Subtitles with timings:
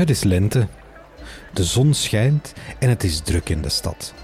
[0.00, 0.66] Het is lente.
[1.52, 4.14] De zon schijnt en het is druk in de stad.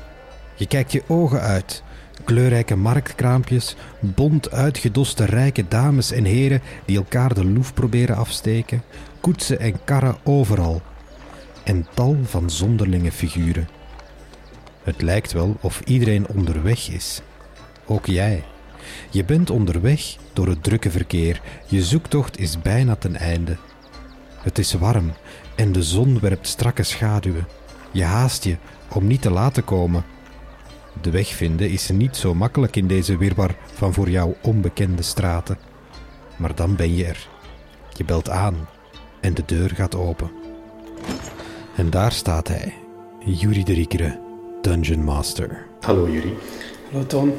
[0.54, 1.82] Je kijkt je ogen uit.
[2.24, 8.82] Kleurrijke marktkraampjes, bont uitgedoste rijke dames en heren die elkaar de loef proberen afsteken,
[9.20, 10.82] koetsen en karren overal.
[11.64, 13.68] En tal van zonderlinge figuren.
[14.82, 17.20] Het lijkt wel of iedereen onderweg is.
[17.86, 18.44] Ook jij.
[19.10, 21.40] Je bent onderweg door het drukke verkeer.
[21.66, 23.56] Je zoektocht is bijna ten einde.
[24.42, 25.12] Het is warm
[25.56, 27.46] en de zon werpt strakke schaduwen.
[27.90, 28.56] Je haast je
[28.94, 30.04] om niet te laat te komen.
[31.00, 35.58] De weg vinden is niet zo makkelijk in deze wirwar van voor jou onbekende straten.
[36.36, 37.28] Maar dan ben je er.
[37.92, 38.68] Je belt aan
[39.20, 40.30] en de deur gaat open.
[41.76, 42.74] En daar staat hij,
[43.24, 44.20] Yuri de Riekere,
[44.62, 45.66] Dungeon Master.
[45.80, 46.34] Hallo Yuri.
[46.90, 47.34] Hallo Tom.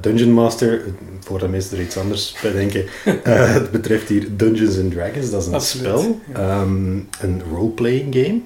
[0.00, 0.82] Dungeon Master,
[1.20, 3.12] voordat mensen er iets anders bij denken, uh,
[3.54, 6.60] het betreft hier Dungeons and Dragons, dat is een Absoluut, spel, ja.
[6.60, 8.40] um, een roleplaying game.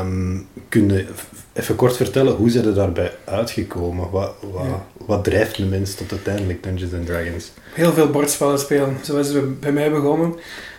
[0.00, 1.04] Um, kun je
[1.52, 4.10] even kort vertellen, hoe zijn er daarbij uitgekomen?
[4.10, 4.86] Wat, wat, Ja.
[5.06, 7.52] wat drijft een mens tot uiteindelijk Dungeons and Dragons?
[7.72, 8.96] Heel veel bordspellen spelen.
[9.04, 10.34] Zo is het bij mij begonnen.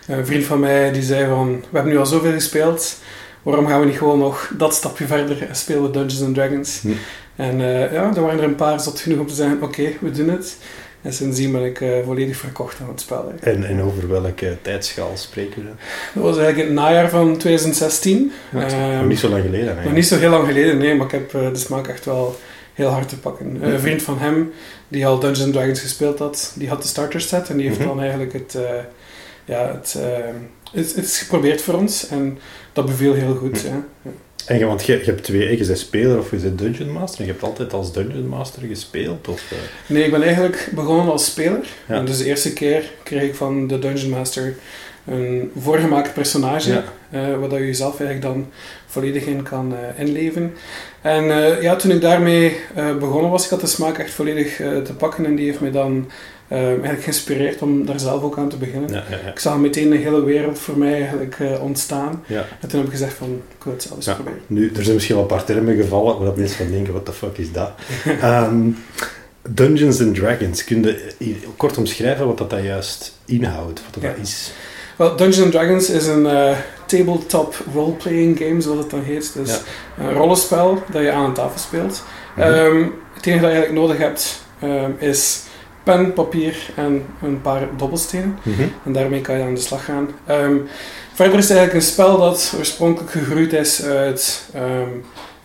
[0.06, 2.96] Een vriend van mij die zei van, we hebben nu al zoveel gespeeld,
[3.50, 6.80] waarom gaan we niet gewoon nog dat stapje verder en spelen Dungeons and Dragons?
[6.80, 6.88] Hm.
[7.36, 10.10] En eh, ja, er waren er een paar zot genoeg om te zeggen, oké, we
[10.10, 10.56] doen het.
[11.02, 13.32] En sindsdien ben ik eh, volledig verkocht aan het spel.
[13.40, 13.50] hè.
[13.50, 15.70] En, en over welke tijdschaal spreken we?
[16.14, 18.32] Dat was eigenlijk het najaar van 2016.
[18.52, 19.86] Ja, Ehm, niet zo lang geleden eigenlijk.
[19.88, 22.36] Nog niet zo heel lang geleden, nee, maar ik heb eh, de smaak echt wel
[22.74, 23.58] heel hard te pakken.
[23.60, 24.52] Een vriend van hem,
[24.88, 27.78] die al Dungeons and Dragons gespeeld had, die had de starter set en die heeft
[27.78, 27.88] Mhm.
[27.88, 28.56] dan eigenlijk het,
[29.44, 30.24] ja, het, eh,
[30.72, 32.38] het, het is geprobeerd voor ons en
[32.78, 33.64] dat beviel heel goed.
[33.64, 33.74] Mhm.
[34.02, 34.10] ja.
[34.46, 37.20] En je, want je, je hebt twee, je bent speler of je bent Dungeon Master.
[37.20, 39.28] En je hebt altijd als Dungeon Master gespeeld?
[39.28, 41.68] Of, eh, Nee, ik ben eigenlijk begonnen als speler.
[41.88, 41.94] Ja.
[41.94, 44.54] En dus de eerste keer kreeg ik van de Dungeon Master
[45.06, 46.84] een voorgemaakt personage, Ja.
[47.10, 48.46] eh, dat je jezelf eigenlijk dan
[48.90, 50.54] volledig in kan eh, inleven.
[51.02, 54.56] En eh, ja, toen ik daarmee eh, begonnen was, ik had de smaak echt volledig
[54.56, 56.10] te pakken en die heeft mij dan
[56.48, 58.90] eigenlijk geïnspireerd om daar zelf ook aan te beginnen.
[58.90, 59.30] ja, ja, ja.
[59.30, 62.22] Ik zag meteen een hele wereld voor mij eigenlijk ontstaan.
[62.26, 62.44] ja.
[62.60, 64.14] En toen heb ik gezegd van, ik wil het zelf eens Ja.
[64.14, 64.38] proberen.
[64.46, 67.04] Nu, er zijn misschien wel een paar termen gevallen waar dat mensen van denken, what
[67.04, 67.70] the fuck is dat?
[68.20, 68.68] Ehm,
[69.48, 70.82] Dungeons and Dragons, kun
[71.18, 74.08] je kort omschrijven wat dat, dat juist inhoudt, wat dat, Ja.
[74.08, 74.52] dat is?
[74.96, 76.26] Wel, Dungeons and Dragons is een
[76.88, 79.32] tabletop role-playing game, zoals het dan heet.
[79.34, 80.04] Dus Ja.
[80.04, 82.04] een rollenspel dat je aan een tafel speelt.
[82.36, 82.82] Ehm,
[83.14, 85.40] het enige dat je eigenlijk nodig hebt ehm, is
[85.82, 88.38] pen, papier en een paar dobbelstenen.
[88.42, 88.62] Mhm.
[88.84, 90.08] En daarmee kan je aan de slag gaan.
[90.26, 90.56] Ehm,
[91.14, 94.48] verder is het eigenlijk een spel dat oorspronkelijk gegroeid is uit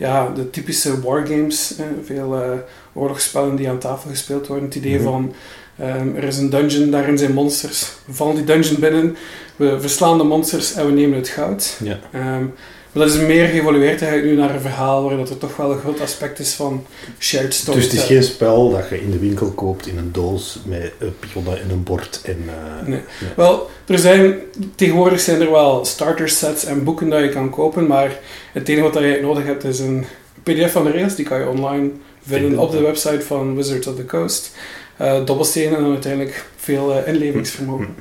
[0.08, 1.74] ja, de typische wargames.
[2.04, 2.50] veel eh,
[2.94, 4.66] oorlogsspellen die aan tafel gespeeld worden.
[4.66, 5.04] Het idee Mhm.
[5.04, 5.34] van
[5.80, 7.92] ehm, er is een dungeon, daarin zijn monsters.
[8.06, 9.16] We vallen die dungeon binnen,
[9.56, 11.78] we verslaan de monsters en we nemen het goud.
[11.84, 12.00] Ja.
[12.12, 12.46] Ehm,
[12.94, 15.72] maar dat is meer geëvolueerd eigenlijk nu naar een verhaal waar dat er toch wel
[15.72, 16.86] een groot aspect is van
[17.20, 17.92] shared Dus storytelling.
[18.02, 21.14] het is geen spel dat je in de winkel koopt in een doos met een
[21.20, 22.22] pionnen en een bord.
[22.24, 23.02] En, eh, Nee.
[23.36, 24.36] Wel, er zijn,
[24.76, 28.20] tegenwoordig zijn er wel starter sets en boeken dat je kan kopen, maar
[28.52, 30.06] het enige wat je nodig hebt is een
[30.44, 31.90] pdf van de regels, die kan je online
[32.28, 34.52] vinden op de website van Wizards of the Coast.
[34.98, 37.96] Eh dobbelstenen en uiteindelijk veel eh, inlevingsvermogen.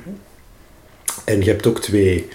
[1.25, 2.27] En je hebt ook twee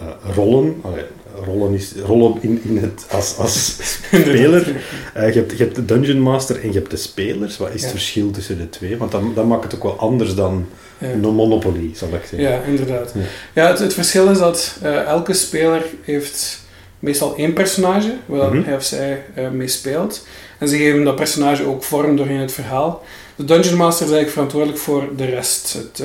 [0.00, 0.80] eh, rollen.
[0.82, 1.04] Allee,
[1.44, 3.76] rollen, is, rollen in, in het, als, als
[4.12, 4.76] speler.
[5.14, 7.56] Eh, je, hebt, je hebt de Dungeon Master en je hebt de spelers.
[7.56, 7.88] Wat is het Ja.
[7.90, 8.96] verschil tussen de twee?
[8.96, 10.66] Want dan, dan maakt het ook wel anders dan
[10.98, 11.06] Ja.
[11.08, 12.40] een Monopoly, zal ik zeggen.
[12.40, 13.12] Ja, inderdaad.
[13.14, 13.20] Ja.
[13.62, 16.60] Ja, het, het verschil is dat eh, elke speler heeft
[16.98, 18.64] meestal één personage waar Mhm.
[18.64, 20.26] hij of zij mee speelt.
[20.58, 23.02] En ze geven dat personage ook vorm doorheen het verhaal.
[23.36, 25.72] De Dungeon Master is eigenlijk verantwoordelijk voor de rest.
[25.72, 26.02] Het,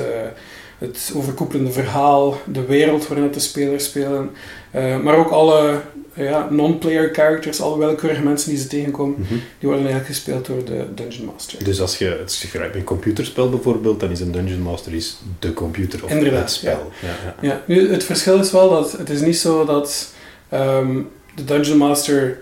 [0.82, 4.30] het overkoepelende verhaal, de wereld waarin de spelers spelen.
[4.70, 5.80] eh, maar ook alle
[6.14, 9.28] ja, non-player characters, alle willekeurige mensen die ze tegenkomen, Mhm.
[9.32, 11.64] die worden eigenlijk gespeeld door de Dungeon Master.
[11.64, 15.16] Dus als je het schrijft bij een computerspel bijvoorbeeld, dan is een Dungeon Master is
[15.38, 16.90] de computer of Inderdaad, het spel.
[17.02, 17.08] Ja.
[17.08, 20.12] Ja, Ja, nu, het verschil is wel dat het is niet zo dat
[20.48, 21.00] ehm,
[21.34, 22.40] de Dungeon Master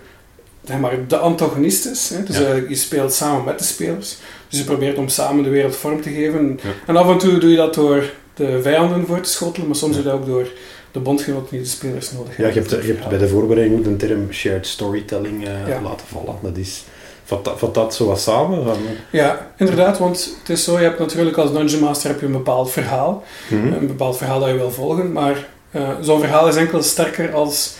[0.65, 2.09] zeg maar, de antagonist is.
[2.15, 2.23] Hè?
[2.23, 4.17] Dus eigenlijk, je speelt samen met de spelers.
[4.49, 6.61] Dus je probeert om samen de wereld vorm te geven.
[6.87, 8.05] En af en toe doe je dat door
[8.47, 10.49] de vijanden voor te schotelen, maar soms je dat ook door
[10.93, 12.55] de bondgenoten die de spelers nodig Ja, hebben.
[12.55, 15.81] je hebt, voor je hebt bij de voorbereiding ook de term shared storytelling eh, Ja.
[15.81, 16.35] laten vallen.
[16.43, 16.85] Dat is,
[17.25, 18.65] vat, dat, vat dat zo wat samen?
[18.65, 18.77] Van,
[19.11, 22.33] Ja, inderdaad, want het is zo, je hebt natuurlijk als Dungeon Master heb je een
[22.33, 23.23] bepaald verhaal.
[23.51, 23.73] Mhm.
[23.73, 27.75] een bepaald verhaal dat je wil volgen, maar eh, zo'n verhaal is enkel sterker als,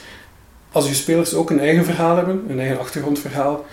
[0.73, 3.65] als je spelers ook een eigen verhaal hebben, een eigen achtergrondverhaal.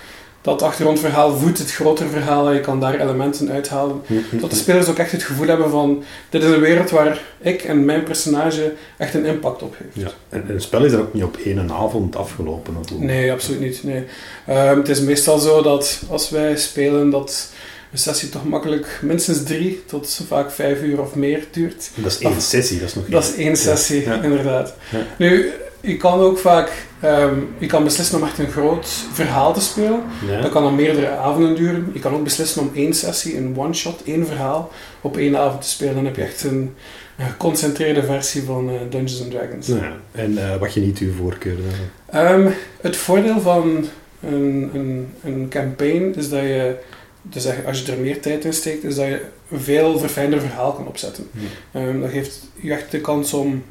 [0.42, 4.02] Dat achtergrondverhaal voedt het grotere verhaal en je kan daar elementen uithalen.
[4.08, 4.40] Mhm.
[4.40, 7.64] Dat de spelers ook echt het gevoel hebben van, dit is een wereld waar ik
[7.64, 10.08] en mijn personage echt een impact op heeft.
[10.08, 10.14] Ja.
[10.30, 12.74] En, en het spel is er ook niet op één avond afgelopen.
[12.90, 13.04] Hoe?
[13.04, 13.84] Nee, absoluut niet.
[13.84, 14.04] Nee.
[14.46, 17.50] Ehm, het is meestal zo dat als wij spelen, dat
[17.92, 21.90] een sessie toch makkelijk minstens drie tot vaak vijf uur of meer duurt.
[21.96, 24.22] Dat is één sessie, dat is nog Dat is één sessie, Ja.
[24.22, 24.74] inderdaad.
[24.92, 25.00] Ja.
[25.18, 25.52] Nu,
[25.88, 30.04] je kan ook vaak ehm, je kan beslissen om echt een groot verhaal te spelen.
[30.28, 30.42] Ja.
[30.42, 31.90] Dat kan dan meerdere avonden duren.
[31.94, 35.70] Je kan ook beslissen om één sessie, een one-shot, één verhaal op één avond te
[35.70, 35.96] spelen.
[35.96, 36.76] Dan heb je echt een,
[37.18, 39.68] een geconcentreerde versie van eh, Dungeons and Dragons.
[39.68, 39.98] Ja.
[40.12, 42.22] En eh, wat je niet uw voorkeur dan?
[42.22, 42.50] Ehm,
[42.82, 43.86] het voordeel van
[44.22, 46.76] een, een, een campaign is dat je,
[47.22, 50.74] dus als je er meer tijd in steekt, is dat je een veel verfijnder verhaal
[50.74, 51.30] kan opzetten.
[51.32, 51.78] Hm.
[51.78, 53.64] Ehm, dat geeft je echt de kans om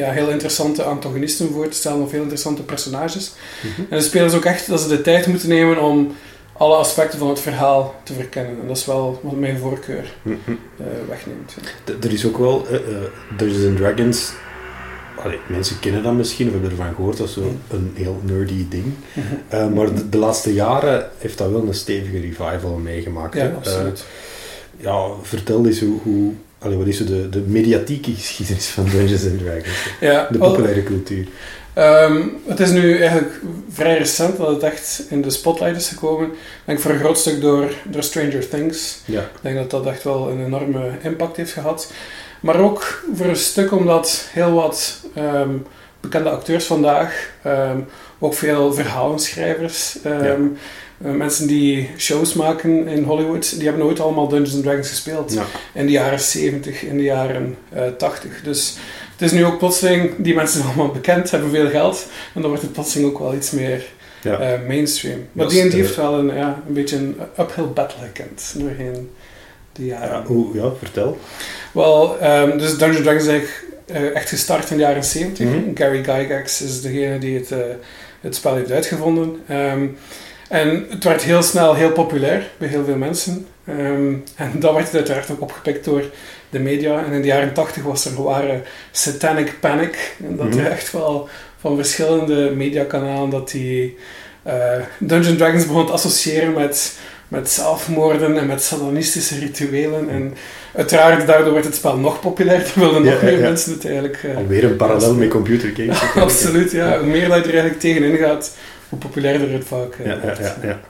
[0.00, 3.32] ja, heel interessante antagonisten voor te stellen of heel interessante personages.
[3.62, 3.80] Mhm.
[3.90, 6.12] En de spelers ook echt dat ze de tijd moeten nemen om
[6.52, 8.60] alle aspecten van het verhaal te verkennen.
[8.60, 10.36] En dat is wel wat mijn voorkeur Mhm.
[10.76, 11.56] eh, wegneemt.
[12.04, 12.82] Er is ook wel eh, eh,
[13.36, 14.32] Dungeons and Dragons.
[15.24, 18.66] Allee, mensen kennen dat misschien of hebben ervan gehoord, dat is zo een heel nerdy
[18.68, 18.84] ding.
[19.74, 23.34] Maar de, de laatste jaren heeft dat wel een stevige revival meegemaakt.
[23.34, 24.04] Ja, absoluut.
[24.76, 29.24] Ja, vertel eens hoe, hoe allee, wat is zo de, de mediatieke geschiedenis van Dungeons
[29.24, 29.88] and Dragons?
[30.00, 31.26] ja, De populaire cultuur.
[31.72, 33.40] Ehm, het is nu eigenlijk
[33.70, 36.26] vrij recent dat het echt in de spotlight is gekomen.
[36.26, 39.00] Ik denk voor een groot stuk door, door Stranger Things.
[39.04, 39.20] Ja.
[39.20, 41.92] Ik denk dat dat echt wel een enorme impact heeft gehad.
[42.40, 45.54] Maar ook voor een stuk omdat heel wat ehm,
[46.00, 47.78] bekende acteurs vandaag, ehm,
[48.18, 50.36] ook veel verhalenschrijvers, ehm, Ja.
[51.04, 55.32] eh, mensen die shows maken in Hollywood, die hebben nooit allemaal Dungeons and Dragons gespeeld.
[55.32, 55.44] Ja.
[55.74, 58.40] In de jaren 70, in de jaren eh 80.
[58.42, 58.76] Dus
[59.12, 62.06] het is nu ook plotseling, die mensen zijn allemaal bekend, hebben veel geld.
[62.34, 63.84] En dan wordt het plotseling ook wel iets meer
[64.22, 64.38] Ja.
[64.38, 65.26] eh, mainstream.
[65.32, 69.10] Maar is D&D de- heeft wel een, ja, een beetje een uphill battle gekend doorheen
[69.72, 70.08] de jaren.
[70.08, 71.18] Ja, hoe, ja, vertel.
[71.72, 75.46] Wel, ehm, dus Dungeons Dragons is eigenlijk eh, echt gestart in de jaren 70.
[75.46, 75.58] Mhm.
[75.74, 77.58] Gary Gygax is degene die het, eh,
[78.20, 79.36] het spel heeft uitgevonden.
[79.48, 79.86] Ehm,
[80.48, 83.46] en het werd heel snel heel populair bij heel veel mensen.
[83.66, 86.04] Ehm, en dat werd uiteraard ook opgepikt door
[86.50, 87.04] de media.
[87.04, 90.14] En in de jaren 80 was er een ware satanic panic.
[90.28, 90.58] En dat Mhm.
[90.58, 91.28] er echt wel
[91.60, 93.96] van verschillende mediakanalen dat die
[94.42, 96.98] eh Dungeons Dragons begon te associëren met,
[97.30, 100.08] met zelfmoorden en met satanistische rituelen.
[100.08, 100.34] En
[100.74, 102.72] uiteraard, daardoor werd het spel nog populairder.
[102.74, 103.48] wilden nog Ja, meer ja.
[103.48, 104.22] mensen het eigenlijk...
[104.22, 106.02] eh, Alweer een parallel met computergames.
[106.16, 106.98] absoluut, ja.
[106.98, 108.56] Hoe meer dat je er eigenlijk tegenin gaat,
[108.88, 110.38] hoe populairder het vaak eh, Ja, ja, wordt.
[110.62, 110.80] ja,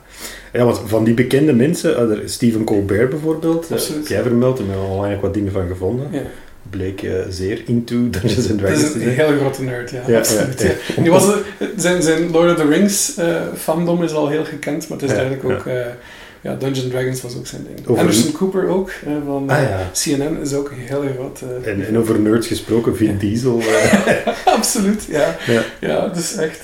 [0.53, 0.65] ja.
[0.65, 4.07] Want van die bekende mensen, is Stephen Colbert bijvoorbeeld, eh, Absoluut.
[4.07, 6.07] jij vermeld, en we hebben ook wat dingen van gevonden.
[6.69, 10.01] Bleek zeer into Dungeons and Dat Dragons is te een hele grote nerd, ja.
[10.07, 10.61] Ja, absoluut.
[10.61, 11.09] ja, ja.
[11.09, 11.27] was,
[11.77, 13.17] zijn, zijn Lord of the Rings
[13.57, 15.65] fandom is al heel gekend, maar het is eigenlijk ook...
[16.41, 17.87] ja, Dungeons Dragons was ook zijn ding.
[17.87, 19.89] Over- Anderson Cooper ook, eh, van Ah eh, ja.
[19.93, 21.41] CNN, is ook een heel groot...
[21.63, 23.59] eh, En, en over nerds gesproken, Vin Diesel.
[23.59, 25.35] eh, Absoluut, ja.
[25.47, 25.61] Ja.
[25.79, 26.63] Ja, dus echt...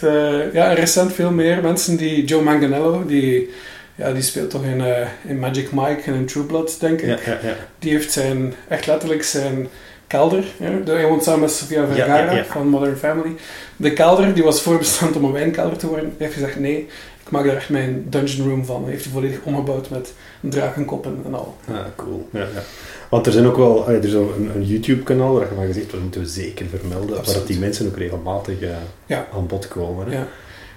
[0.54, 2.26] ja, en recent veel meer mensen die...
[2.26, 3.50] Joe Manganiello, die...
[3.96, 4.84] Ja, die speelt toch in,
[5.28, 7.26] in Magic Mike en in True Blood, denk ik.
[7.26, 7.38] ja.
[7.80, 9.68] Die heeft zijn, echt letterlijk zijn
[10.08, 10.44] kelder.
[10.60, 13.32] Ja, hij woont samen met Sofia Vergara van Modern Family.
[13.76, 16.06] De kelder, die was voorbestemd om een wijnkelder te worden.
[16.06, 16.88] Hij heeft gezegd, nee,
[17.28, 18.82] ik maak daar echt mijn dungeon room van.
[18.84, 21.58] Hij heeft die volledig omgebouwd met drakenkoppen en al.
[21.70, 22.30] Ah, cool.
[22.32, 22.62] Ja, ja.
[23.10, 26.02] Want er zijn ook wel, er is een, een YouTube-kanaal waar je van gezegd, dat
[26.02, 27.40] moeten we zeker vermelden, waar Absoluut.
[27.40, 28.70] dat die mensen ook regelmatig eh,
[29.06, 29.28] Ja.
[29.34, 30.08] aan bod komen.
[30.08, 30.18] Hè?
[30.18, 30.28] Ja.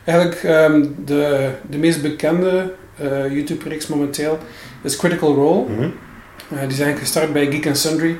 [0.05, 4.39] Eigenlijk, ehm, de, de meest bekende eh, YouTube-reeks momenteel
[4.83, 5.65] is Critical Role.
[5.69, 5.89] Mhm.
[6.55, 8.17] Eh, die zijn gestart bij Geek and Sundry.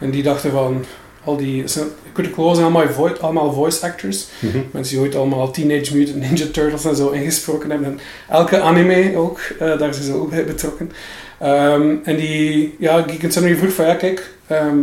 [0.00, 0.84] En die dachten van,
[1.24, 1.64] al die...
[2.12, 4.26] Critical Role zijn allemaal, vo- allemaal voice actors.
[4.38, 4.58] Mhm.
[4.70, 7.88] Mensen die ooit allemaal Teenage Mutant Ninja Turtles en zo ingesproken hebben.
[7.88, 10.92] En elke anime ook, eh, daar zijn ze ook bij betrokken.
[11.38, 14.78] Ehm, en die, ja, Geek Sundry vroeg van, ja kijk, ehm,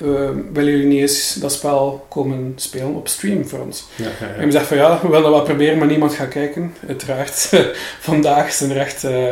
[0.00, 0.06] eh,
[0.52, 3.86] willen jullie niet eens dat spel komen spelen op stream voor ons?
[3.96, 6.28] Ja, ja, En we zeggen van, ja, we willen dat wel proberen, maar niemand gaat
[6.28, 6.74] kijken.
[6.88, 7.52] Uiteraard,
[8.00, 9.26] vandaag zijn er echt eh,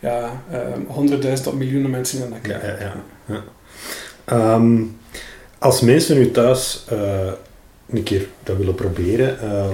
[0.00, 2.76] ja, ehm, honderdduizend tot miljoenen mensen die naar kijken.
[2.80, 2.94] ja,
[3.26, 3.42] ja.
[4.24, 4.76] Ehm,
[5.58, 6.98] als mensen nu thuis eh,
[7.90, 9.66] een keer dat willen proberen, eh,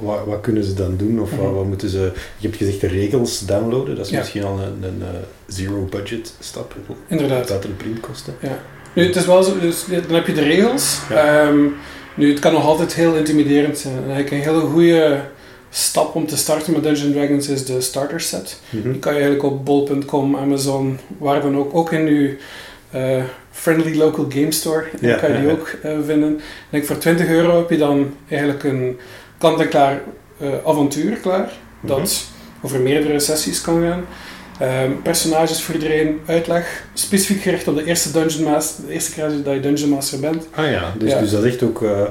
[0.00, 1.20] wat, wat kunnen ze dan doen?
[1.20, 1.54] Of wat, Mhm.
[1.54, 2.12] wat moeten ze...
[2.36, 4.18] Je hebt gezegd de regels downloaden, dat is Ja.
[4.18, 5.08] misschien al een, een eh,
[5.46, 6.74] zero-budget stap.
[7.08, 7.48] Inderdaad.
[7.48, 8.34] Buiten de printkosten.
[8.94, 10.98] Nu, het is wel zo, dus dan heb je de regels.
[11.08, 11.46] Ja.
[11.46, 11.58] Ehm,
[12.14, 13.94] nu, het kan nog altijd heel intimiderend zijn.
[13.96, 15.20] En eigenlijk een hele goede
[15.70, 18.60] stap om te starten met Dungeons Dragons is de starter set.
[18.70, 18.90] Mhm.
[18.90, 22.36] Die kan je eigenlijk op bol.com, Amazon, waar dan ook, ook in je
[23.60, 26.32] friendly local game store, Ja, kan je die ja, ook eh, vinden.
[26.36, 26.40] Ik
[26.70, 28.98] denk voor 20 euro heb je dan eigenlijk een
[29.38, 30.00] kant-en-klaar
[30.40, 31.52] eh, avontuur klaar.
[31.80, 32.24] Dat
[32.62, 34.04] over meerdere sessies kan gaan.
[34.58, 39.28] Ehm, personages voor iedereen, uitleg, specifiek gericht op de eerste Dungeon Master, de eerste keer
[39.44, 40.46] dat je Dungeon Master bent.
[40.54, 41.20] Ah ja, dus, Ja.
[41.20, 41.82] dus dat is echt ook...
[41.82, 42.02] eh,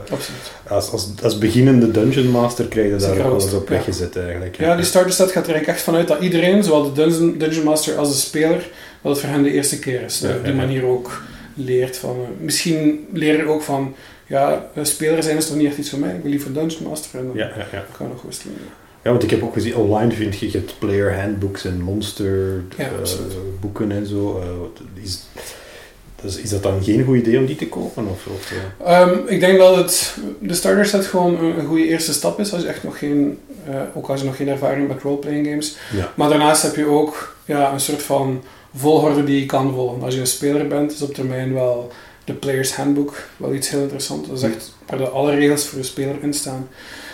[0.70, 4.58] als, als, als beginnende Dungeon Master krijg je daar ook wel eens op weggezet eigenlijk.
[4.58, 7.64] Ja, die starter set gaat er eigenlijk echt vanuit dat iedereen, zowel de Dungeon, Dungeon
[7.64, 8.68] Master als de speler,
[9.02, 10.20] dat het voor hen de eerste keer is.
[10.20, 11.22] Ja, op die manier ook
[11.60, 12.16] leert van...
[12.24, 13.96] eh, misschien leren ook van,
[14.28, 16.90] ja, eh, speler zijn is toch niet echt iets voor mij, ik wil liever Dungeon
[16.90, 17.86] Master en dan Ja, ja, ja.
[17.98, 18.56] kan ik nog worstelen.
[19.04, 22.64] Ja, want ik heb ook gezien, online vind je, je hebt player handbooks en monster
[22.78, 23.10] Ja, eh,
[23.60, 24.44] boeken en zo.
[25.04, 25.24] Is,
[26.22, 28.08] dus is dat dan geen goed idee om die te kopen?
[28.08, 28.52] Of, of,
[28.86, 29.02] eh?
[29.02, 32.54] Ehm, ik denk dat het, de starter set gewoon een, een goede eerste stap is
[32.54, 33.38] als je echt nog geen,
[33.94, 35.76] ook als je nog geen ervaring hebt met roleplaying games.
[35.96, 36.12] Ja.
[36.16, 38.44] Maar daarnaast heb je ook ja, een soort van
[38.76, 40.04] volgorde die je kan volgen.
[40.04, 41.92] Als je een speler bent, is op termijn wel
[42.24, 44.28] de Player's Handbook wel iets heel interessants.
[44.28, 46.68] Dat is echt waar alle regels voor de speler in staan.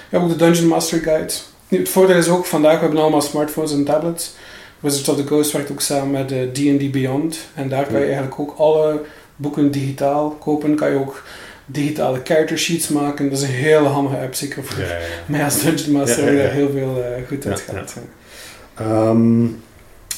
[0.09, 1.33] Je hebt ook de Dungeon Master Guide.
[1.67, 4.33] Nu, het voordeel is ook, vandaag we hebben allemaal smartphones en tablets.
[4.79, 7.37] Wizards of the Coast werkt ook samen met eh, D&D Beyond.
[7.53, 9.01] En daar kan je eigenlijk ook alle
[9.35, 10.75] boeken digitaal kopen.
[10.75, 11.23] Kan je ook
[11.65, 13.29] digitale character sheets maken.
[13.29, 15.05] Dat is een hele handige app, zeker voor Ja, ja, ja.
[15.25, 17.95] mij als Dungeon Master heel veel eh, goed uit Ja, gehad.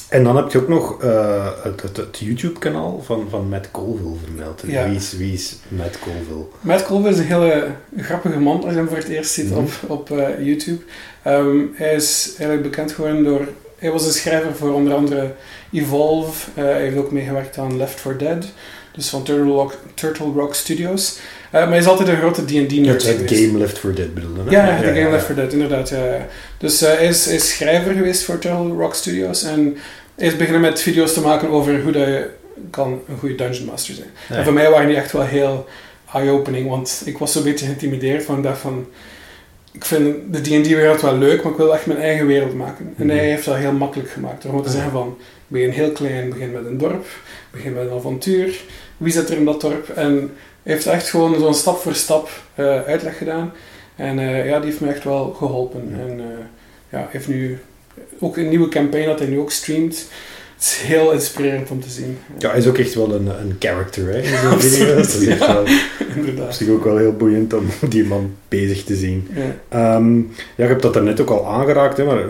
[0.08, 4.14] En dan heb je ook nog eh, het, het, het YouTube-kanaal van, van Matt Colville
[4.24, 4.62] vermeld.
[4.66, 4.84] Ja.
[4.88, 6.44] Wie, is, wie is Matt Colville?
[6.60, 9.58] Matt Colville is een hele grappige man als je hem voor het eerst ziet Mhm.
[9.58, 10.82] op, op eh, YouTube.
[11.22, 13.48] Ehm, hij is eigenlijk bekend geworden door...
[13.78, 15.34] Hij was een schrijver voor onder andere
[15.72, 16.50] Evolve.
[16.54, 18.44] Eh, hij heeft ook meegewerkt aan Left 4 Dead.
[18.92, 21.18] Dus van Turtle Rock, Turtle Rock Studios.
[21.50, 24.50] Eh, maar hij is altijd een grote D&D-nerd Het, game Left 4 Dead bedoelde hè?
[24.50, 25.10] Ja, ja, de game ja.
[25.10, 25.88] Left 4 Dead, inderdaad.
[25.88, 26.26] Ja, ja.
[26.58, 29.42] Dus eh, hij, is, is schrijver geweest voor Turtle Rock Studios.
[29.42, 29.76] En
[30.16, 32.28] hij is beginnen met video's te maken over hoe dat je
[32.70, 34.08] kan een goede Dungeon Master zijn.
[34.38, 35.66] En voor mij waren die echt wel heel
[36.14, 38.86] eye-opening, want ik was zo'n beetje geïntimideerd van ik dacht van...
[39.72, 42.94] Ik vind de D&D-wereld wel leuk, maar ik wil echt mijn eigen wereld maken.
[42.96, 43.16] En Mhm.
[43.16, 44.42] hij heeft dat heel makkelijk gemaakt.
[44.42, 47.06] Door gewoon te zeggen van, begin heel klein, begin met een dorp,
[47.50, 48.60] begin met een avontuur.
[48.96, 49.88] Wie zit er in dat dorp?
[49.88, 50.30] En
[50.74, 53.52] heeft echt gewoon zo'n stap voor stap eh, uitleg gedaan.
[53.96, 55.94] En eh, ja, die heeft me echt wel geholpen.
[56.00, 56.26] En eh,
[56.88, 57.58] ja, heeft nu
[58.18, 60.06] ook een nieuwe campaign dat hij nu ook streamt.
[60.54, 62.18] Het is heel inspirerend om te zien.
[62.38, 64.96] Ja, hij is ook echt wel een, een character hè, in zo'n Absoluut.
[64.96, 65.52] Dat is echt ja.
[65.54, 65.68] wel op
[66.16, 66.54] Inderdaad.
[66.56, 69.28] zich ook wel heel boeiend om die man bezig te zien.
[69.34, 69.54] Ja.
[69.68, 70.22] Ehm, ja,
[70.56, 72.24] je hebt dat daarnet ook al aangeraakt, hè, maar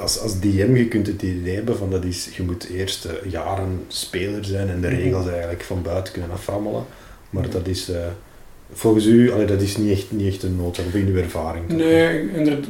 [0.00, 3.80] als, als DM je kunt het idee hebben van dat is, je moet eerst jaren
[3.88, 4.96] speler zijn en de Mhm.
[4.96, 6.84] regels eigenlijk van buiten kunnen aframmelen.
[7.30, 7.96] Maar dat is eh,
[8.72, 11.68] volgens u, allee, dat is niet echt, niet echt een nood, of in uw ervaring.
[11.68, 12.22] Nee,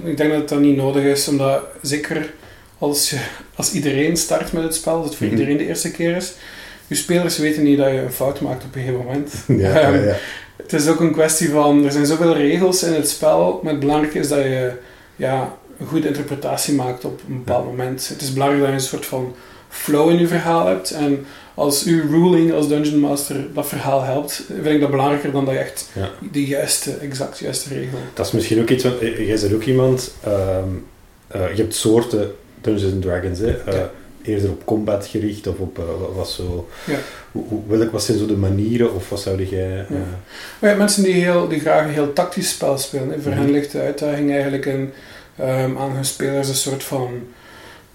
[0.04, 2.32] ik- denk dat dat niet nodig is, omdat zeker
[2.78, 3.18] als, je,
[3.54, 5.34] als iedereen start met het spel, dat het voor Mhm.
[5.36, 6.32] iedereen de eerste keer is,
[6.86, 9.32] je spelers weten niet dat je een fout maakt op een gegeven moment.
[9.64, 10.16] Ja, Ehm, ja, ja.
[10.56, 13.80] Het is ook een kwestie van, er zijn zoveel regels in het spel, maar het
[13.80, 14.72] belangrijke is dat je
[15.16, 18.08] ja, een goede interpretatie maakt op een bepaald moment.
[18.08, 19.34] Het is belangrijk dat je een soort van
[19.68, 20.90] flow in je verhaal hebt.
[20.90, 21.26] En
[21.58, 25.54] als uw ruling als Dungeon Master dat verhaal helpt, vind ik dat belangrijker dan dat
[25.54, 26.10] je echt Ja.
[26.32, 27.98] de juiste, exact juiste regel.
[28.14, 30.68] Dat is misschien ook iets, want eh, jij bent ook iemand, ehm,
[31.28, 33.90] eh, je hebt soorten Dungeons and Dragons, hè, eh, Ja.
[34.22, 35.80] eerder op combat gericht of op
[36.14, 36.68] wat zo.
[36.86, 36.98] Ja.
[37.32, 39.86] Hoe, hoe, welk, wat zijn zo de manieren of wat zou jij.
[40.60, 43.10] Maar mensen die, heel, die graag een heel tactisch spel spelen.
[43.10, 43.20] hè.
[43.20, 43.40] Voor Mhm.
[43.40, 44.92] hen ligt de uitdaging eigenlijk in,
[45.36, 47.10] ehm, aan hun spelers een soort van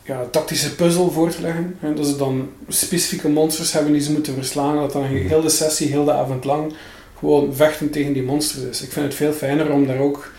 [0.04, 1.78] ja, tactische puzzel voor te leggen.
[1.82, 4.76] En dat ze dan specifieke monsters hebben die ze moeten verslaan.
[4.76, 5.28] Dat dan Mhm.
[5.28, 6.74] heel de sessie, heel de avond lang
[7.20, 8.82] gewoon vechten tegen die monsters is.
[8.82, 10.32] Ik vind het veel fijner om daar ook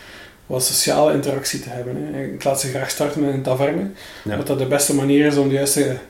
[0.47, 1.97] wat sociale interactie te hebben.
[2.13, 2.25] Hè.
[2.25, 3.87] Ik laat ze graag starten met een taverne.
[4.25, 4.37] Ja.
[4.37, 5.51] Wat dat de beste manier is om,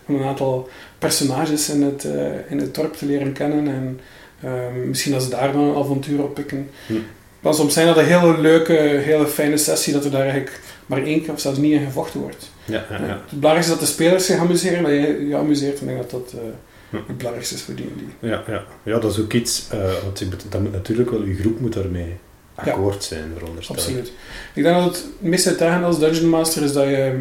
[0.06, 0.68] om een aantal
[0.98, 3.66] personages in het, eh, in het dorp te leren kennen.
[3.68, 4.00] En
[4.42, 6.70] ehm, misschien dat ze daar dan een avontuur op pikken.
[6.86, 6.92] Hm.
[7.40, 8.72] Maar soms zijn dat een hele leuke,
[9.04, 12.20] hele fijne sessie dat er daar eigenlijk maar één keer of zelfs niet in gevochten
[12.20, 12.50] wordt.
[12.64, 13.20] Ja, ja, ja.
[13.30, 15.80] Het belangrijkste is dat de spelers zich amuseren, dat je je amuseert.
[15.80, 18.30] En ik denk dat dat eh, het belangrijkste is voor die die.
[18.30, 18.64] Ja, ja.
[18.82, 19.66] ja, dat is ook iets,
[20.02, 22.16] want je moet- dat moet natuurlijk wel, je groep moet daarmee
[22.54, 23.74] akkoord zijn, veronderstel.
[23.74, 24.12] Absoluut.
[24.54, 27.20] Ik denk dat het meest uitdagende als Dungeon Master is dat je,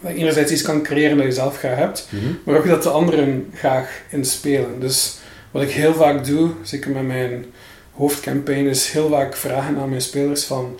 [0.00, 2.24] dat je enerzijds iets kan creëren dat je zelf graag hebt, Mhm.
[2.44, 4.80] maar ook dat de anderen graag in spelen.
[4.80, 5.16] Dus
[5.50, 7.44] wat ik heel vaak doe, zeker met mijn
[7.92, 10.78] hoofdcampaign, is heel vaak vragen aan mijn spelers van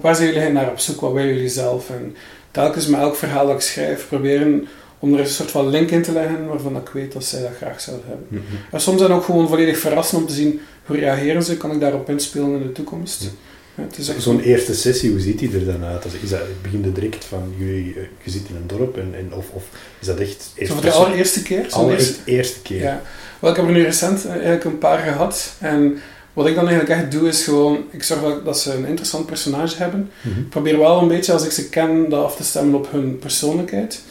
[0.00, 1.90] waar zijn jullie naar op zoek, wat willen jullie zelf?
[1.90, 2.16] En
[2.50, 6.02] telkens met elk verhaal dat ik schrijf, proberen om er een soort van link in
[6.02, 8.26] te leggen waarvan ik weet dat zij dat graag zouden hebben.
[8.30, 8.56] Mhm.
[8.70, 11.80] En soms zijn ook gewoon volledig verrassend om te zien hoe reageren ze, kan ik
[11.80, 13.30] daarop inspelen in de toekomst.
[13.74, 16.04] Ja, echt Zo'n eerste sessie, hoe ziet die er dan uit?
[16.22, 19.32] Is dat, begint het direct van, jullie, eh, je zit in een dorp, en, en,
[19.34, 19.62] of, of
[20.00, 20.52] is dat echt...
[20.66, 21.64] Zo voor de allereerste keer.
[21.68, 22.82] zo'n Alle eerste- echt eerste keer?
[22.82, 23.02] Ja.
[23.38, 25.52] Wel, ik heb er nu recent eh, eigenlijk een paar gehad.
[25.58, 25.98] En
[26.32, 29.26] wat ik dan eigenlijk echt doe, is gewoon, ik zorg dat, dat ze een interessant
[29.26, 30.10] personage hebben.
[30.38, 33.18] Ik probeer wel een beetje, als ik ze ken, dat af te stemmen op hun
[33.18, 34.02] persoonlijkheid.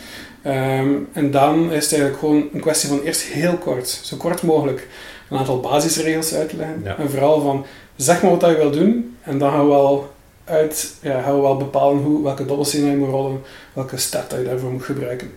[0.41, 4.41] Ehm, en dan is het eigenlijk gewoon een kwestie van eerst heel kort, zo kort
[4.41, 4.87] mogelijk,
[5.29, 6.81] een aantal basisregels uit te leggen.
[6.83, 6.97] Ja.
[6.97, 10.13] En vooral van, zeg maar wat je wil doen, en dan gaan we wel,
[10.45, 13.41] uit, ja, gaan we wel bepalen hoe, welke dobbelstenen je moet rollen,
[13.73, 15.31] welke stat je daarvoor moet gebruiken.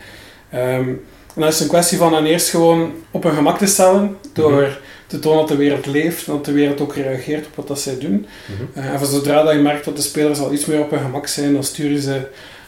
[0.50, 0.88] Ehm,
[1.34, 4.16] en dan is het een kwestie van dan eerst gewoon op hun gemak te stellen,
[4.32, 4.70] door Mhm.
[5.10, 7.80] Te tonen dat de wereld leeft, en dat de wereld ook reageert op wat dat
[7.80, 8.26] zij doen.
[8.46, 8.86] Mhm.
[8.86, 11.26] Eh, en zodra dat je merkt dat de spelers al iets meer op hun gemak
[11.26, 12.20] zijn, dan stuur je ze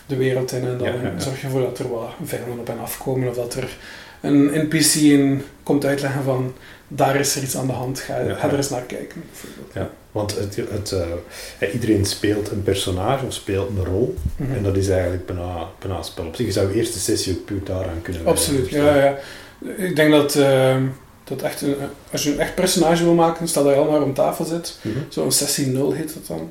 [0.06, 1.20] de wereld in en dan Ja, ja, ja.
[1.20, 3.76] zorg je ervoor dat er wat vijanden op hen afkomen of dat er
[4.20, 6.54] een NPC in komt uitleggen van
[6.88, 9.22] daar is er iets aan de hand, ga, ga er eens naar kijken.
[9.74, 10.92] Ja, want het, het,
[11.58, 14.14] eh, iedereen speelt een personage of speelt een rol.
[14.36, 14.52] Mhm.
[14.52, 16.46] En dat is eigenlijk bijna, bijna een spel op zich.
[16.46, 18.26] Je zou eerst de sessie ook puur daaraan kunnen.
[18.26, 19.18] Absoluut, ja, ja.
[19.76, 20.76] Ik denk dat, eh,
[21.24, 21.74] dat echt een,
[22.12, 24.98] als je een echt personage wil maken, stel dat je allemaal om tafel zit, Mhm.
[25.08, 26.50] zo'n sessie 0 heet dat dan.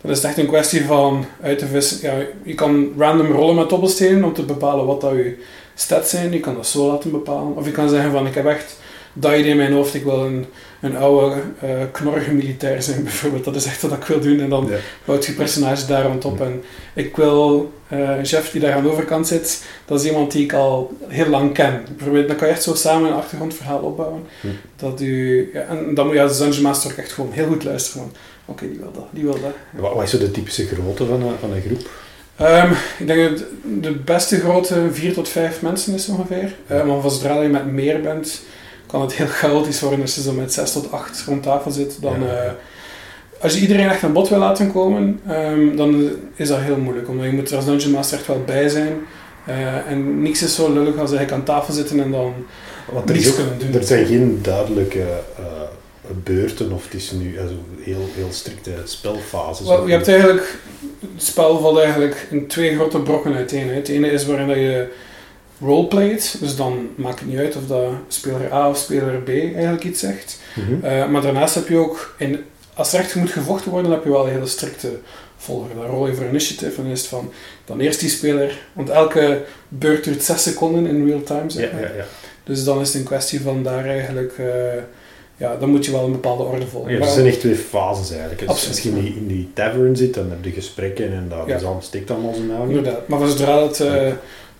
[0.00, 1.98] Dan is het echt een kwestie van uit te vissen.
[2.02, 5.36] Ja, je kan random rollen met dobbelstenen om te bepalen wat dat je
[5.74, 6.32] stats zijn.
[6.32, 7.56] Je kan dat zo laten bepalen.
[7.56, 8.76] Of je kan zeggen van ik heb echt
[9.12, 9.94] dat idee in mijn hoofd.
[9.94, 10.46] Ik wil een,
[10.80, 13.44] een oude, eh knorrige militair zijn bijvoorbeeld.
[13.44, 14.40] Dat is echt wat ik wil doen.
[14.40, 14.70] En dan
[15.04, 16.40] bouwt je personage daar rond op.
[16.40, 16.62] En
[16.94, 19.64] ik wil eh, een chef die daar aan de overkant zit.
[19.84, 21.84] Dat is iemand die ik al heel lang ken.
[21.96, 24.22] Bijvoorbeeld, dan kan je echt zo samen een achtergrondverhaal opbouwen.
[24.40, 24.48] Hm.
[24.76, 27.64] Dat u, ja, en dan moet je als Dungeon Master ook echt gewoon heel goed
[27.64, 28.12] luisteren.
[28.44, 29.54] Oké, die wil dat, die wil dat.
[29.70, 31.88] Wat, wat is zo de typische grootte van een, van een groep?
[32.36, 33.44] Ehm, ik denk dat
[33.80, 36.54] de beste grootte 4 tot 5 mensen is ongeveer.
[36.66, 38.42] Maar van zodra je met meer bent,
[38.92, 41.96] kan het heel chaotisch worden als je zo met 6 tot 8 rond tafel zit.
[42.00, 42.26] Dan, Ja.
[42.44, 42.52] eh,
[43.40, 47.08] als je iedereen echt aan bod wil laten komen, ehm, dan is dat heel moeilijk.
[47.08, 48.92] Omdat je moet er als Dungeon Master echt wel bij zijn.
[49.46, 52.34] Eh, en niks is zo lullig als je aan tafel zitten en dan
[52.92, 53.74] Want er, niks ook, kunnen doen.
[53.80, 55.02] er zijn geen duidelijke
[55.38, 55.44] eh,
[56.22, 59.66] beurten of het is nu zo heel, heel strikte spelfases.
[59.66, 60.58] Je hebt eigenlijk,
[61.14, 63.68] het spel valt eigenlijk in twee grote brokken uiteen.
[63.68, 64.86] Het ene is waarin dat je
[65.62, 69.84] roleplayt, dus dan maakt het niet uit of dat speler A of speler B eigenlijk
[69.84, 70.38] iets zegt.
[70.54, 70.84] Mhm.
[70.84, 72.38] Eh, maar daarnaast heb je ook, in,
[72.74, 74.88] als er echt moet gevochten worden, heb je wel een hele strikte
[75.36, 75.74] volger.
[75.76, 77.32] Dan rol je voor initiative en is het van,
[77.64, 81.72] dan eerst die speler, want elke beurt duurt 6 seconden in real time, zeg ja,
[81.72, 81.82] maar.
[81.82, 82.04] ja, ja.
[82.44, 84.46] Dus dan is het een kwestie van daar eigenlijk, eh,
[85.36, 86.90] ja, dan moet je wel een bepaalde orde volgen.
[86.90, 88.40] Ja, er Maar- zijn echt twee fases eigenlijk.
[88.40, 91.26] Dus Absoluut, als je in die, in die tavern zit, dan heb je gesprekken en
[91.28, 91.56] dat Ja.
[91.56, 92.68] is allemaal steekt allemaal zijn naam.
[92.68, 93.08] Inderdaad.
[93.08, 94.12] Maar zodra dat eh,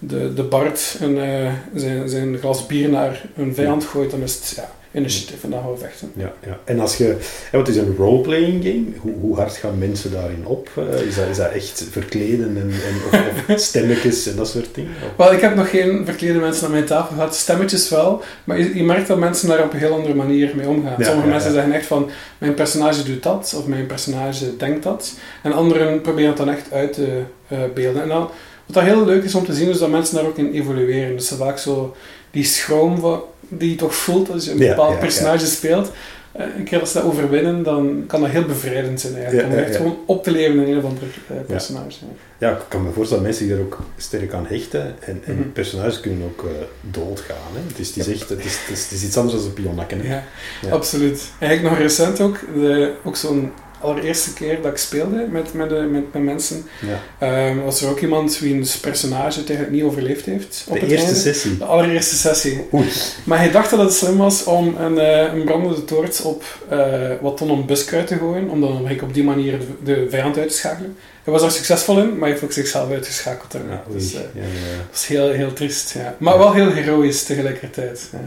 [0.09, 4.35] de, de Bart een, eh, zijn, zijn glas bier naar een vijand gooit, dan is
[4.35, 6.13] het ja, initiatief en dan gaan we vechten.
[6.15, 6.59] Ja, ja.
[6.65, 7.17] En als je,
[7.53, 10.69] ja, het is een roleplaying game, hoe, hoe hard gaan mensen daarin op?
[10.77, 14.75] Eh, is, dat, is dat echt verkleden en, en, of, of stemmetjes en dat soort
[14.75, 14.91] dingen?
[15.17, 18.77] Wel, ik heb nog geen verklede mensen aan mijn tafel gehad, stemmetjes wel, maar je,
[18.77, 20.95] je merkt dat mensen daar op een heel andere manier mee omgaan.
[20.99, 24.83] Ja, Sommige ja, mensen zeggen echt van, mijn personage doet dat, of mijn personage denkt
[24.83, 25.13] dat,
[25.43, 28.03] en anderen proberen het dan echt uit te eh, beelden.
[28.03, 28.31] En dan,
[28.73, 31.17] wat dat heel leuk is om te zien, is dat mensen daar ook in evolueren.
[31.17, 31.97] Dus ze vaak zo
[32.31, 33.01] die schroom
[33.49, 35.91] die je toch voelt als je een bepaald personage speelt,
[36.33, 39.49] eh, een keer als ze dat overwinnen, dan kan dat heel bevrijdend zijn eigenlijk.
[39.49, 39.77] Ja, om echt ja.
[39.77, 41.99] gewoon op te leven in een of ander eh, personage.
[42.39, 44.95] Ja, ik kan me voorstellen dat mensen zich er ook sterk aan hechten.
[45.01, 45.51] En, en Mhm.
[45.53, 47.37] personages kunnen ook eh, doodgaan.
[47.53, 47.61] Hè.
[47.69, 50.09] Het, is, het, is echt, het, is, het, is, het is iets anders dan een.
[50.09, 50.25] Ja,
[50.63, 50.71] Ja.
[50.71, 51.23] absoluut.
[51.39, 55.75] Eigenlijk nog recent ook, de, ook zo'n allereerste keer dat ik speelde met, met, de,
[55.91, 57.27] met, met mensen, Ja.
[57.27, 60.65] ehm, was er ook iemand wiens personage het eigenlijk niet overleefd heeft.
[60.69, 61.21] Op De het eerste einde.
[61.21, 61.57] sessie.
[61.59, 62.67] De allereerste sessie.
[62.75, 62.89] Oei.
[63.25, 67.11] Maar hij dacht dat het slim was om een, eh, een brandende toorts op eh,
[67.21, 70.55] wat tonnen buskruid te gooien, om dan op die manier de, de vijand uit te
[70.55, 70.97] schakelen.
[71.25, 73.73] Hij was er succesvol in, maar hij heeft ook zichzelf uitgeschakeld daarna.
[73.73, 74.77] Ja, dus, eh, Ja, ja.
[74.77, 76.17] dat was heel, heel triest, ja.
[76.19, 78.09] Maar wel heel heroïs tegelijkertijd.
[78.13, 78.19] Ja.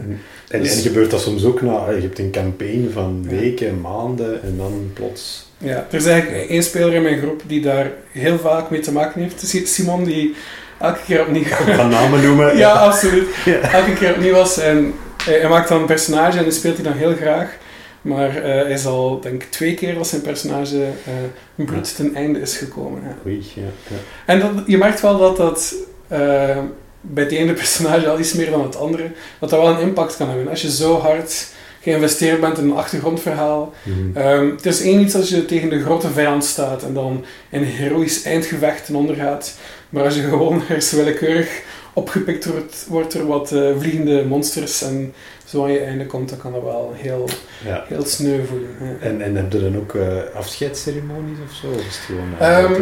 [0.48, 4.42] En, Dus- en gebeurt dat soms ook na, je hebt een campaign van weken, maanden
[4.42, 5.45] en dan plots.
[5.58, 8.92] Ja, er is eigenlijk één speler in mijn groep die daar heel vaak mee te
[8.92, 9.40] maken heeft.
[9.40, 10.34] Het is Simon die
[10.78, 11.42] elke keer opnieuw...
[11.42, 12.56] Ik ga namen noemen.
[12.64, 13.28] ja, absoluut.
[13.44, 13.58] Ja.
[13.60, 16.84] Elke keer opnieuw was en hij, hij maakt dan een personage en die speelt hij
[16.84, 17.56] dan heel graag.
[18.02, 22.14] Maar eh, hij is al, denk ik, twee keer dat zijn personage eh bloed ten
[22.14, 23.02] einde is gekomen.
[23.02, 23.16] Ja.
[23.26, 23.96] Oei, ja, ja.
[24.26, 25.74] En dat, je merkt wel dat dat
[26.08, 26.58] eh,
[27.00, 30.16] bij het ene personage al iets meer dan het andere, dat dat wel een impact
[30.16, 30.48] kan hebben.
[30.48, 31.46] Als je zo hard
[31.90, 34.16] geïnvesteerd bent in een achtergrondverhaal, Mhm.
[34.16, 37.60] Ehm, het is één iets als je tegen de grote vijand staat en dan in
[37.60, 39.54] een heroïsch eindgevecht ten onder gaat.
[39.90, 45.14] Maar als je gewoon ergens willekeurig opgepikt wordt, wordt er wat eh, vliegende monsters en
[45.44, 47.28] zo aan je einde komt, dan kan dat wel heel,
[47.64, 47.84] ja.
[47.88, 48.68] heel sneu voelen.
[49.00, 51.66] En, en heb je dan ook eh, afscheidsceremonies of zo?
[51.66, 52.28] Of is het gewoon...
[52.38, 52.80] Ehm, eh,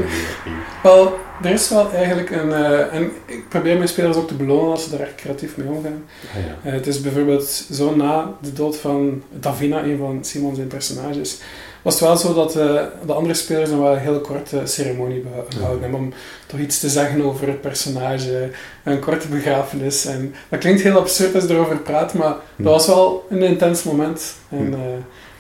[0.82, 2.52] Wel, er is wel eigenlijk een...
[2.52, 5.68] eh, en ik probeer mijn spelers ook te belonen als ze daar echt creatief mee
[5.68, 6.04] omgaan.
[6.36, 6.68] Ah, ja.
[6.70, 11.38] Eh, het is bijvoorbeeld zo na de dood van Davina, een van Simon zijn personages,
[11.82, 15.82] was het wel zo dat eh, de andere spelers een wel heel korte ceremonie gehouden
[15.82, 16.12] hebben om
[16.46, 18.50] toch iets te zeggen over het personage,
[18.84, 20.06] een korte begrafenis.
[20.06, 22.62] En dat klinkt heel absurd als je erover praat, maar Hm.
[22.62, 24.34] dat was wel een intens moment.
[24.48, 24.78] En Hm.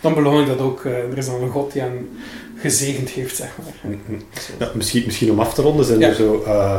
[0.00, 0.84] dan beloon ik dat ook.
[0.84, 2.08] Er is dan een god die hen
[2.70, 3.92] gezegend heeft, zeg maar.
[3.92, 4.20] Mhm.
[4.58, 6.08] Ja, misschien, misschien om af te ronden, zijn Ja.
[6.08, 6.78] er zo eh,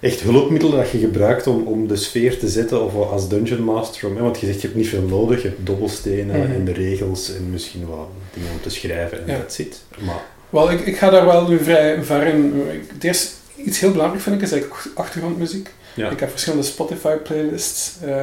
[0.00, 4.08] echt hulpmiddelen dat je gebruikt om, om de sfeer te zetten, of als Dungeon Master,
[4.08, 6.52] om, hè, want je zegt je hebt niet veel nodig, je hebt dobbelstenen Mhm.
[6.52, 9.80] en de regels en misschien wat dingen om te schrijven en dat zit.
[9.98, 12.62] Maar Wel, ik, ik ga daar wel nu vrij ver in.
[12.92, 15.68] Het eerste, iets heel belangrijk vind ik is eigenlijk achtergrondmuziek.
[15.94, 18.22] ja, Ik heb verschillende Spotify-playlists eh,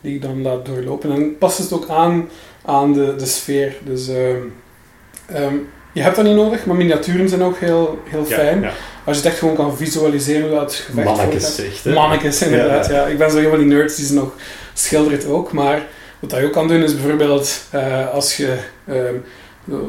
[0.00, 1.12] die ik dan laat doorlopen.
[1.12, 2.28] En past het ook aan
[2.64, 3.76] aan de, de sfeer.
[3.84, 4.42] Dus ehm,
[5.26, 5.54] ehm,
[5.94, 8.60] je hebt dat niet nodig, maar miniaturen zijn ook heel, heel fijn.
[8.60, 8.72] ja.
[9.04, 11.56] Als je het echt gewoon kan visualiseren hoe dat gevecht Mannetjes wordt.
[11.56, 11.92] zegt, hè.
[11.92, 12.86] Mannetjes, inderdaad.
[12.86, 14.32] Ja, Ja, Ik ben zo van die nerds die ze nog
[14.74, 15.52] schildert ook.
[15.52, 15.82] Maar
[16.20, 19.14] wat je ook kan doen is bijvoorbeeld eh, als je ehm,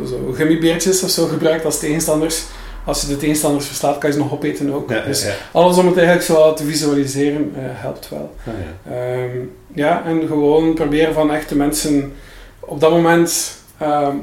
[0.07, 2.43] zo, gummibeertjes of zo gebruikt als tegenstanders.
[2.85, 4.89] Als je de tegenstanders verslaat, kan je ze nog opeten ook.
[4.89, 8.35] Ja, dus ja, alles om het eigenlijk zo te visualiseren eh, helpt wel.
[8.43, 8.51] ja.
[8.51, 8.95] Ah, ja.
[8.95, 9.37] Ehm,
[9.73, 12.13] ja, en gewoon proberen van echte mensen
[12.59, 14.15] op dat moment ehm,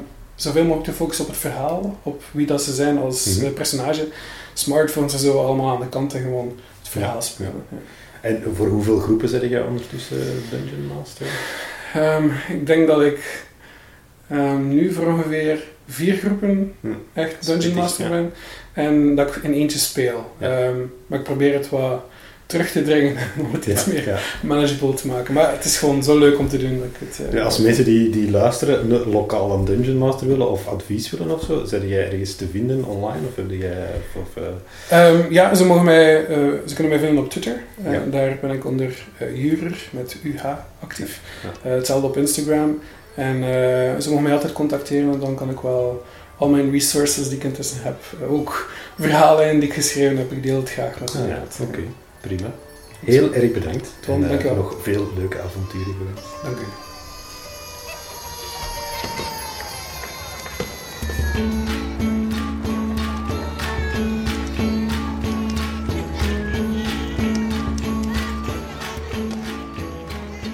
[0.43, 3.45] zoveel mogelijk te focussen op het verhaal, op wie dat ze zijn als Mhm.
[3.45, 4.07] eh, personage.
[4.53, 7.63] Smartphones en zo allemaal aan de kant en gewoon het verhaal Ja, spelen.
[7.69, 7.77] Ja.
[8.21, 10.17] En voor hoeveel groepen zit jij ondertussen
[10.49, 11.25] Dungeon Master?
[11.93, 13.45] Ehm, ik denk dat ik
[14.29, 16.87] ehm, nu voor ongeveer vier groepen Hm.
[17.13, 18.31] echt Dungeon Master ben.
[18.73, 20.31] En dat ik in eentje speel.
[20.39, 20.75] Ehm,
[21.07, 22.03] maar ik probeer het wat
[22.53, 24.17] terug te dringen om het iets meer ja.
[24.41, 25.33] manageable te maken.
[25.33, 26.77] Maar het is gewoon zo leuk om te doen.
[26.77, 30.27] Dat ik het, eh, Ja, als mensen die, die luisteren een lokaal een Dungeon Master
[30.27, 33.27] willen of advies willen of zo, zijn jij ergens te vinden online?
[33.27, 33.87] Of heb jij...
[33.97, 37.63] Of, of, eh, Ehm, ja, ze, mogen mij, eh, ze kunnen mij vinden op Twitter.
[37.83, 37.99] Eh.
[38.11, 40.45] Daar ben ik onder eh Jurer met UH
[40.79, 41.21] actief.
[41.63, 42.79] Eh, hetzelfde op Instagram.
[43.15, 46.03] En eh, ze mogen mij altijd contacteren, want dan kan ik wel
[46.37, 50.43] al mijn resources die ik intussen heb, eh, ook verhalen die ik geschreven heb, ik
[50.43, 51.27] deel het graag met ah, hen.
[51.27, 51.81] ja, oké.
[52.27, 52.53] Prima.
[52.99, 53.93] Heel erg bedankt.
[53.99, 56.23] Tom, En, eh, nog veel leuke avonturen gewenst.
[56.43, 56.65] Dank u.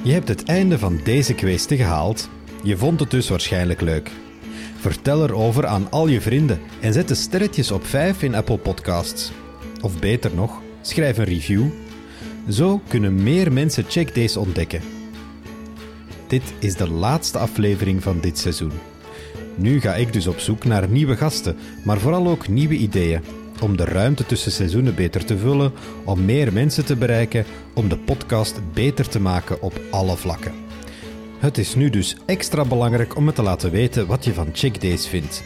[0.03, 2.29] Je hebt het einde van deze kwestie gehaald.
[2.63, 4.11] Je vond het dus waarschijnlijk leuk.
[4.79, 9.31] Vertel erover aan al je vrienden en zet de sterretjes op 5 in Apple Podcasts.
[9.81, 11.65] Of beter nog, schrijf een review.
[12.49, 14.81] Zo kunnen meer mensen Check Days ontdekken.
[16.27, 18.71] Dit is de laatste aflevering van dit seizoen.
[19.55, 23.21] Nu ga ik dus op zoek naar nieuwe gasten, maar vooral ook nieuwe ideeën.
[23.61, 25.71] Om de ruimte tussen seizoenen beter te vullen,
[26.05, 30.53] om meer mensen te bereiken, om de podcast beter te maken op alle vlakken.
[31.39, 34.81] Het is nu dus extra belangrijk om me te laten weten wat je van Check
[34.81, 35.43] Days vindt.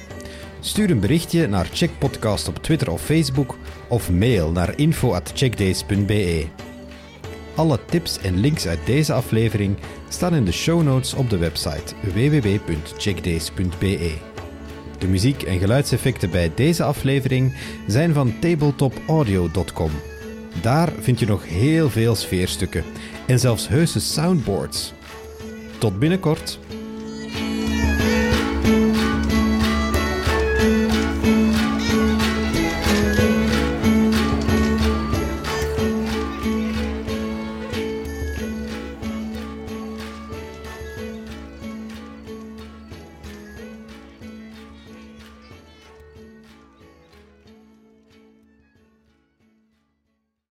[0.59, 3.57] Stuur een berichtje naar Check Podcast op Twitter of Facebook
[3.93, 6.45] of mail naar info@checkdays.be.
[7.55, 9.77] Alle tips en links uit deze aflevering
[10.09, 14.13] staan in de show notes op de website www.checkdays.be.
[14.97, 17.55] De muziek en geluidseffecten bij deze aflevering
[17.87, 19.91] zijn van tabletopaudio.com.
[20.61, 22.83] Daar vind je nog heel veel sfeerstukken
[23.27, 24.93] en zelfs heuse soundboards.
[25.77, 26.59] Tot binnenkort.